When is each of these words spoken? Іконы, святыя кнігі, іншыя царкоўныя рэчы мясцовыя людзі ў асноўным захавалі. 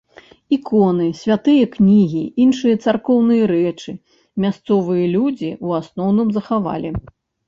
Іконы, 0.55 1.05
святыя 1.17 1.65
кнігі, 1.75 2.21
іншыя 2.45 2.75
царкоўныя 2.85 3.43
рэчы 3.51 3.91
мясцовыя 4.47 5.05
людзі 5.15 5.51
ў 5.51 5.67
асноўным 5.81 6.33
захавалі. 6.39 6.89